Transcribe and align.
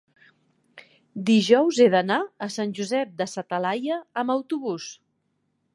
Dijous 1.27 1.81
he 1.83 1.87
d'anar 1.97 2.17
a 2.47 2.49
Sant 2.57 2.75
Josep 2.81 3.13
de 3.21 3.31
sa 3.35 3.45
Talaia 3.53 4.01
amb 4.23 4.37
autobús. 4.39 4.91